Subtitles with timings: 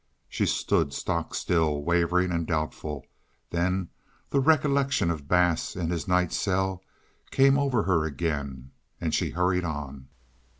[0.27, 3.05] She stood stock still, wavering and doubtful;
[3.51, 3.89] then
[4.31, 6.81] the recollection of Bass in his night cell
[7.29, 10.07] came over her again, and she hurried on.